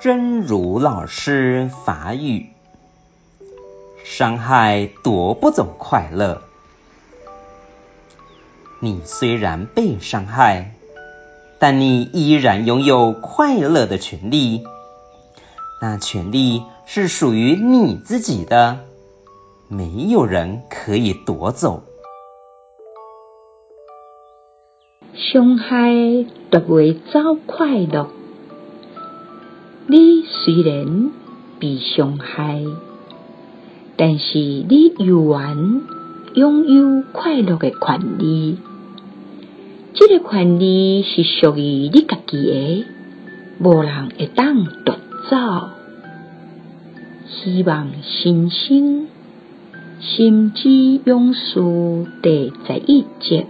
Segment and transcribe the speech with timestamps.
[0.00, 2.50] 真如老师法语：
[4.04, 6.42] 伤害夺不走快乐。
[8.78, 10.74] 你虽然被伤害，
[11.58, 14.62] 但你依然拥有快乐的权利。
[15.82, 18.78] 那权利是属于你自己的，
[19.66, 21.82] 没有人可以夺走。
[25.12, 25.90] 伤害
[26.50, 28.10] 夺袂走快乐。
[29.90, 31.12] 你虽然
[31.58, 32.62] 被伤害，
[33.96, 35.80] 但是你依然
[36.34, 38.58] 拥有快乐的权利。
[39.94, 42.84] 这个权利是属于你家己的，
[43.60, 44.96] 无人会当夺
[45.30, 45.70] 走。
[47.26, 49.06] 希望新生
[50.00, 51.54] 心之勇士
[52.22, 53.46] 第十一集。